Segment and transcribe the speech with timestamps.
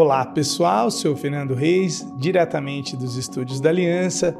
[0.00, 4.32] Olá pessoal, sou Fernando Reis, diretamente dos estúdios da Aliança.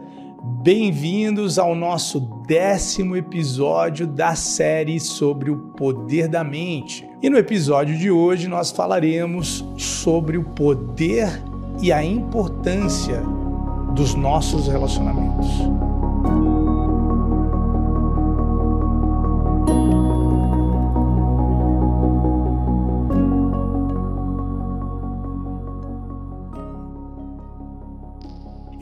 [0.62, 7.04] Bem-vindos ao nosso décimo episódio da série sobre o poder da mente.
[7.20, 11.42] E no episódio de hoje nós falaremos sobre o poder
[11.82, 13.20] e a importância
[13.96, 15.87] dos nossos relacionamentos.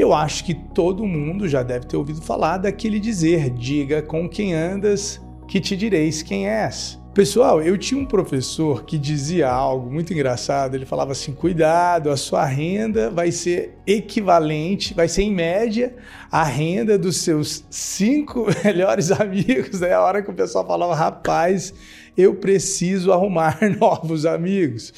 [0.07, 4.55] Eu acho que todo mundo já deve ter ouvido falar daquele dizer: diga com quem
[4.55, 6.97] andas, que te direis quem és.
[7.13, 10.77] Pessoal, eu tinha um professor que dizia algo muito engraçado.
[10.77, 15.97] Ele falava assim: cuidado, a sua renda vai ser equivalente, vai ser em média
[16.31, 19.81] a renda dos seus cinco melhores amigos.
[19.81, 21.75] Daí a hora que o pessoal falava: rapaz,
[22.17, 24.95] eu preciso arrumar novos amigos.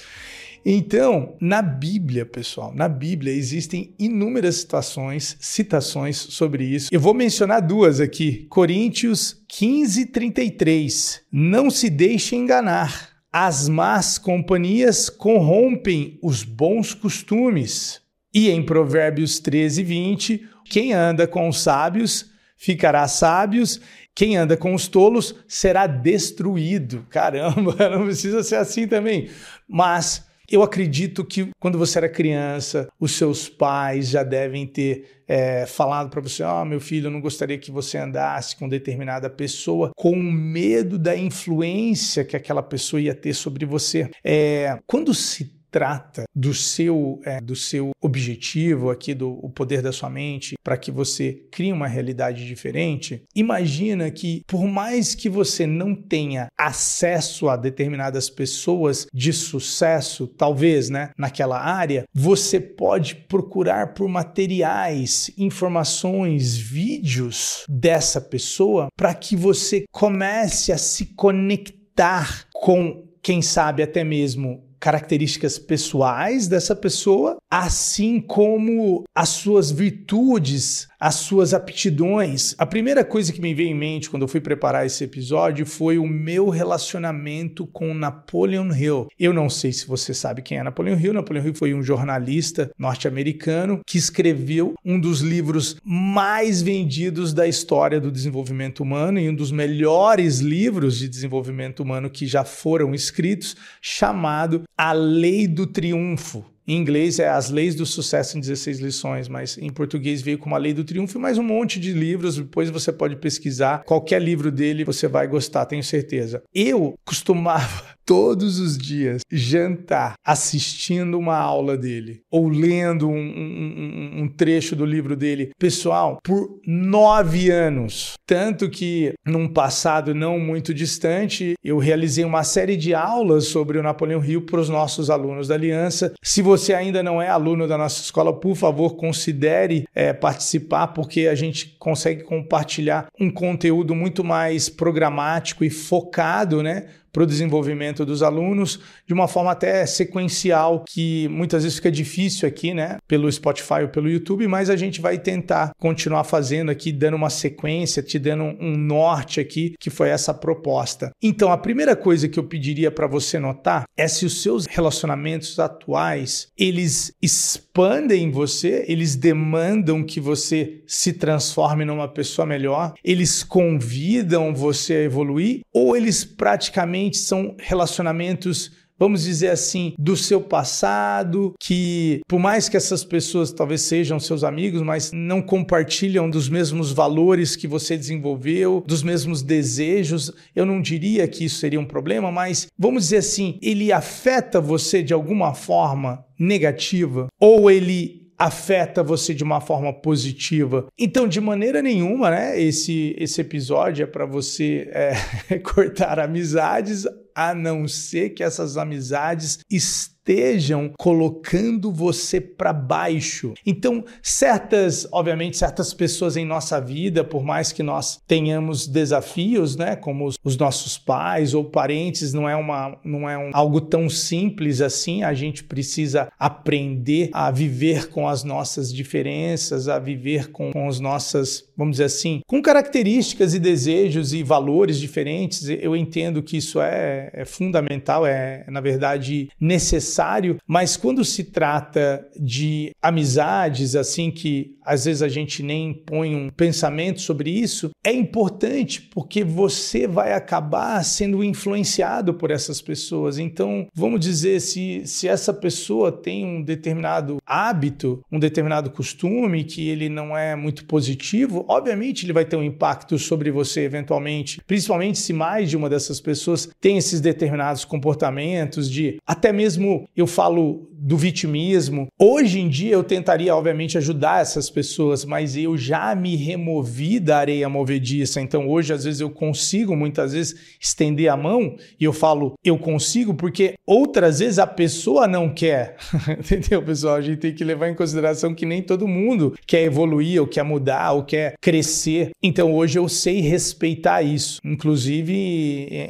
[0.65, 6.89] Então, na Bíblia, pessoal, na Bíblia existem inúmeras situações, citações sobre isso.
[6.93, 8.47] Eu vou mencionar duas aqui.
[8.49, 11.23] Coríntios 15, 33.
[11.33, 13.11] Não se deixe enganar.
[13.33, 18.01] As más companhias corrompem os bons costumes.
[18.35, 22.27] E em Provérbios 13, 20, quem anda com os sábios
[22.59, 23.81] ficará sábios,
[24.15, 27.07] quem anda com os tolos será destruído.
[27.09, 29.31] Caramba, não precisa ser assim também.
[29.67, 35.67] Mas eu acredito que quando você era criança, os seus pais já devem ter é,
[35.67, 39.29] falado para você: Ó, oh, meu filho, eu não gostaria que você andasse com determinada
[39.29, 44.11] pessoa, com medo da influência que aquela pessoa ia ter sobre você.
[44.25, 49.93] É, quando se trata do seu, é, do seu objetivo aqui, do o poder da
[49.93, 55.67] sua mente, para que você crie uma realidade diferente, imagina que por mais que você
[55.67, 63.95] não tenha acesso a determinadas pessoas de sucesso, talvez, né, naquela área, você pode procurar
[63.95, 73.43] por materiais, informações, vídeos dessa pessoa para que você comece a se conectar com quem
[73.43, 82.55] sabe até mesmo características pessoais dessa pessoa, assim como as suas virtudes, as suas aptidões.
[82.59, 85.99] A primeira coisa que me veio em mente quando eu fui preparar esse episódio foi
[85.99, 89.09] o meu relacionamento com Napoleon Hill.
[89.19, 91.15] Eu não sei se você sabe quem é Napoleon Hill.
[91.15, 98.01] Napoleon Hill foi um jornalista norte-americano que escreveu um dos livros mais vendidos da história
[98.01, 103.57] do desenvolvimento humano e um dos melhores livros de desenvolvimento humano que já foram escritos,
[103.81, 106.45] chamado A Lei do Triunfo.
[106.71, 110.55] Em inglês é As Leis do Sucesso em 16 lições, mas em português veio como
[110.55, 112.37] A Lei do Triunfo e mais um monte de livros.
[112.37, 113.85] Depois você pode pesquisar.
[113.85, 116.43] Qualquer livro dele você vai gostar, tenho certeza.
[116.55, 124.29] Eu costumava todos os dias jantar assistindo uma aula dele ou lendo um, um, um,
[124.29, 125.51] trecho do livro dele.
[125.59, 128.15] Pessoal, por nove anos.
[128.27, 133.83] Tanto que num passado não muito distante, eu realizei uma série de aulas sobre o
[133.83, 136.15] Napoleão Hill para os nossos alunos da Aliança.
[136.23, 141.27] Se você ainda não é aluno da nossa escola, por favor, considere é, participar, porque
[141.27, 146.87] a gente consegue compartilhar um conteúdo muito mais programático e focado, né?
[147.13, 152.49] Para o desenvolvimento dos alunos de uma forma até sequencial, que muitas vezes fica difícil
[152.49, 156.93] aqui, né, pelo Spotify ou pelo YouTube, mas a gente vai tentar continuar fazendo aqui,
[156.93, 161.11] dando uma sequência, te dando um norte aqui, que foi essa proposta.
[161.23, 165.59] Então, a primeira coisa que eu pediria para você notar é se os seus relacionamentos
[165.59, 174.55] atuais, eles expandem você, eles demandam que você se transforme numa pessoa melhor, eles convidam
[174.55, 182.21] você a evoluir ou eles praticamente são relacionamentos vamos dizer assim, do seu passado, que
[182.27, 187.55] por mais que essas pessoas talvez sejam seus amigos, mas não compartilham dos mesmos valores
[187.55, 192.67] que você desenvolveu, dos mesmos desejos, eu não diria que isso seria um problema, mas
[192.77, 197.29] vamos dizer assim, ele afeta você de alguma forma negativa?
[197.41, 200.87] Ou ele afeta você de uma forma positiva.
[200.99, 202.61] Então, de maneira nenhuma, né?
[202.61, 207.05] Esse, esse episódio é para você é, cortar amizades,
[207.35, 213.55] a não ser que essas amizades estejam estejam colocando você para baixo.
[213.65, 219.97] Então, certas, obviamente, certas pessoas em nossa vida, por mais que nós tenhamos desafios, né,
[219.97, 224.11] como os, os nossos pais ou parentes, não é uma não é um, algo tão
[224.11, 225.23] simples assim.
[225.23, 231.01] A gente precisa aprender a viver com as nossas diferenças, a viver com, com as
[231.01, 235.67] nossas, vamos dizer assim, com características e desejos e valores diferentes.
[235.69, 241.45] Eu entendo que isso é, é fundamental, é na verdade necessário necessário, mas quando se
[241.45, 247.91] trata de amizades, assim que às vezes a gente nem põe um pensamento sobre isso,
[248.03, 253.39] é importante porque você vai acabar sendo influenciado por essas pessoas.
[253.39, 259.91] Então, vamos dizer, se, se essa pessoa tem um determinado hábito, um determinado costume que
[259.91, 265.19] ele não é muito positivo, obviamente ele vai ter um impacto sobre você eventualmente, principalmente
[265.19, 270.89] se mais de uma dessas pessoas tem esses determinados comportamentos de até mesmo eu falo
[270.99, 272.09] do vitimismo.
[272.19, 277.39] Hoje em dia eu tentaria, obviamente, ajudar essas pessoas, mas eu já me removi da
[277.39, 278.41] areia movediça.
[278.41, 282.77] Então hoje, às vezes, eu consigo muitas vezes estender a mão e eu falo, eu
[282.77, 285.97] consigo, porque outras vezes a pessoa não quer.
[286.39, 287.15] Entendeu, pessoal?
[287.15, 290.65] A gente tem que levar em consideração que nem todo mundo quer evoluir, ou quer
[290.65, 292.31] mudar, ou quer crescer.
[292.43, 295.33] Então hoje eu sei respeitar isso, inclusive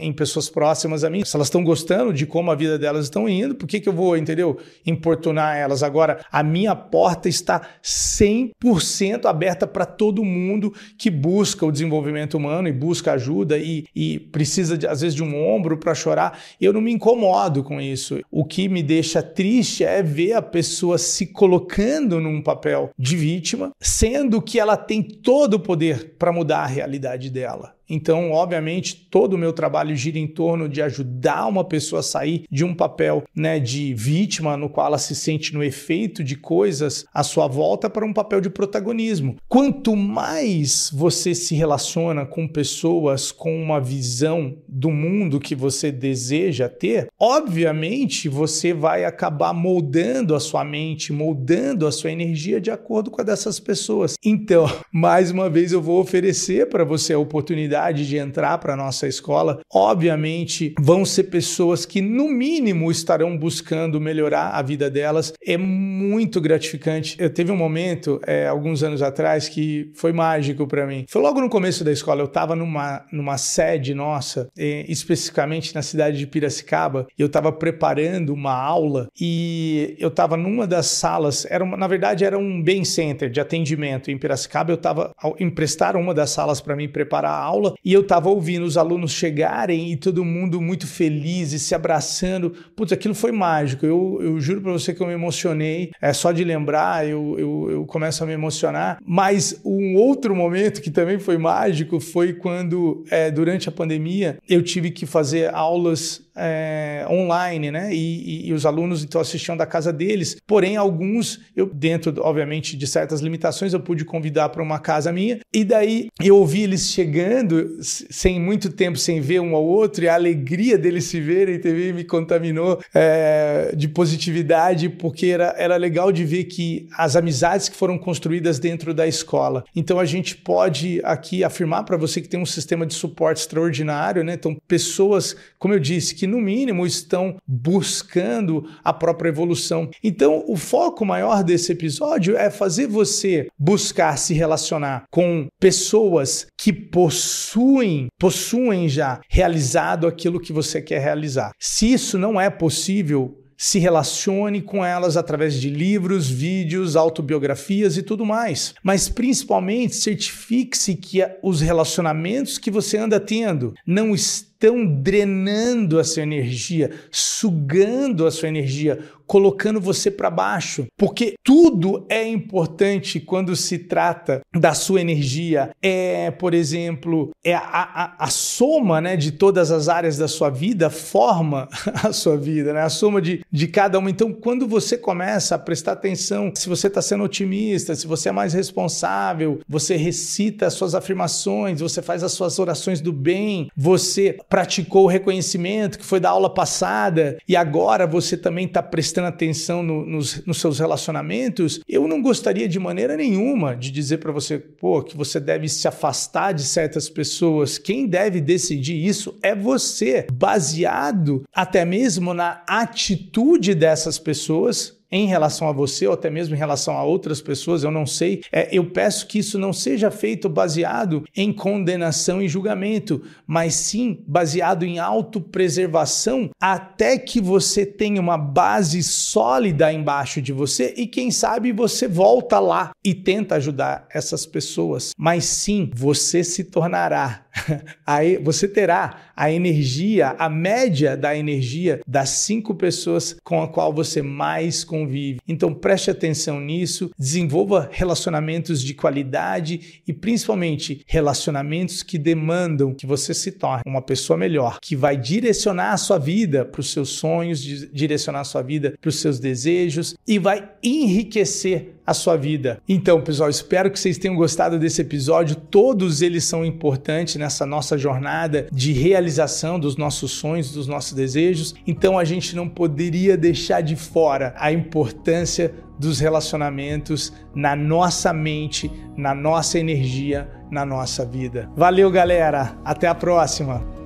[0.01, 1.25] em pessoas próximas a mim.
[1.25, 3.93] Se elas estão gostando de como a vida delas estão indo, por que, que eu
[3.93, 4.59] vou, entendeu?
[4.87, 5.83] importunar elas.
[5.83, 12.69] Agora, a minha porta está 100% aberta para todo mundo que busca o desenvolvimento humano
[12.69, 16.39] e busca ajuda e, e precisa, de, às vezes, de um ombro para chorar.
[16.61, 18.21] Eu não me incomodo com isso.
[18.31, 23.73] O que me deixa triste é ver a pessoa se colocando num papel de vítima,
[23.81, 27.78] sendo que ela tem todo o poder para mudar a realidade dela.
[27.89, 32.45] Então, obviamente, todo o meu trabalho gira em torno de ajudar uma pessoa a sair
[32.51, 37.07] de um papel né, de vítima, no qual ela se sente no efeito de coisas
[37.15, 39.37] à sua volta, para um papel de protagonismo.
[39.49, 46.69] Quanto mais você se relaciona com pessoas com uma visão do mundo que você deseja
[46.69, 53.11] ter, obviamente você vai acabar moldando a sua mente, moldando a sua energia de acordo
[53.11, 54.15] com a dessas pessoas.
[54.23, 58.77] Então, mais uma vez, eu vou oferecer para você a oportunidade de entrar para a
[58.77, 65.33] nossa escola, obviamente vão ser pessoas que, no mínimo, estarão buscando melhorar a vida delas.
[65.45, 67.17] É muito gratificante.
[67.19, 71.05] Eu teve um momento, é, alguns anos atrás, que foi mágico para mim.
[71.09, 72.21] Foi logo no começo da escola.
[72.21, 77.53] Eu estava numa, numa sede nossa, é, especificamente na cidade de Piracicaba, e eu estava
[77.53, 82.63] preparando uma aula e eu estava numa das salas, era uma, na verdade era um
[82.63, 84.73] bem center de atendimento em Piracicaba.
[84.73, 88.29] Eu estava emprestaram uma das salas para mim preparar a aula aula e eu estava
[88.29, 92.53] ouvindo os alunos chegarem e todo mundo muito feliz e se abraçando.
[92.75, 93.85] Putz, aquilo foi mágico.
[93.85, 95.91] Eu, eu juro para você que eu me emocionei.
[96.01, 98.99] É só de lembrar, eu, eu, eu começo a me emocionar.
[99.05, 104.63] Mas um outro momento que também foi mágico foi quando, é, durante a pandemia, eu
[104.63, 107.93] tive que fazer aulas é, online, né?
[107.93, 110.37] E, e, e, os alunos então assistiam da casa deles.
[110.47, 115.41] Porém, alguns, eu dentro, obviamente, de certas limitações, eu pude convidar para uma casa minha.
[115.53, 120.09] E daí eu ouvi eles chegando, sem muito tempo sem ver um ao outro, e
[120.09, 126.13] a alegria deles se verem também me contaminou é, de positividade, porque era, era legal
[126.13, 129.65] de ver que as amizades que foram construídas dentro da escola.
[129.75, 134.23] Então a gente pode aqui afirmar para você que tem um sistema de suporte extraordinário,
[134.23, 134.35] né?
[134.35, 139.91] Então, pessoas, como eu disse, que no mínimo estão buscando a própria evolução.
[140.03, 146.73] Então, o foco maior desse episódio é fazer você buscar se relacionar com pessoas que
[146.73, 151.53] possuem, possuem já realizado aquilo que você quer realizar.
[151.59, 158.03] Se isso não é possível, se relacione com elas através de livros, vídeos, autobiografias e
[158.03, 158.73] tudo mais.
[158.85, 166.05] Mas principalmente certifique-se que os relacionamentos que você anda tendo não estão estão drenando a
[166.05, 170.87] sua energia, sugando a sua energia, colocando você para baixo.
[170.97, 175.71] Porque tudo é importante quando se trata da sua energia.
[175.81, 180.49] É, por exemplo, é a, a, a soma né, de todas as áreas da sua
[180.49, 181.69] vida forma
[182.03, 182.81] a sua vida, né?
[182.81, 184.11] a soma de, de cada uma.
[184.11, 188.33] Então, quando você começa a prestar atenção, se você está sendo otimista, se você é
[188.33, 194.39] mais responsável, você recita as suas afirmações, você faz as suas orações do bem, você
[194.49, 199.83] praticou o reconhecimento que foi da aula passada e agora você também está prestando atenção
[199.83, 204.59] no, nos, nos, seus relacionamentos, eu não gostaria de maneira nenhuma de dizer para você,
[204.59, 207.79] pô, que você deve se afastar de certas pessoas.
[207.79, 215.69] Quem deve decidir isso é você, baseado até mesmo na atitude dessas pessoas em relação
[215.69, 218.43] a você ou até mesmo em relação a outras pessoas, eu não sei.
[218.53, 224.23] É, eu peço que isso não seja feito baseado em condenação e julgamento, mas sim
[224.27, 231.31] baseado em autopreservação até que você tenha uma base sólida embaixo de você e quem
[231.31, 235.13] sabe você volta lá e tenta ajudar essas pessoas.
[235.17, 237.47] Mas sim, você se tornará
[238.07, 243.93] Aí você terá a energia, a média da energia das cinco pessoas com a qual
[243.93, 245.41] você mais convive.
[245.47, 253.33] Então preste atenção nisso, desenvolva relacionamentos de qualidade e principalmente relacionamentos que demandam que você
[253.33, 257.61] se torne uma pessoa melhor, que vai direcionar a sua vida para os seus sonhos,
[257.61, 262.81] direcionar a sua vida para os seus desejos e vai enriquecer a sua vida.
[262.89, 265.55] Então, pessoal, espero que vocês tenham gostado desse episódio.
[265.55, 271.75] Todos eles são importantes nessa nossa jornada de realização dos nossos sonhos, dos nossos desejos.
[271.87, 278.91] Então, a gente não poderia deixar de fora a importância dos relacionamentos na nossa mente,
[279.15, 281.69] na nossa energia, na nossa vida.
[281.77, 282.75] Valeu, galera.
[282.87, 283.98] Até a próxima.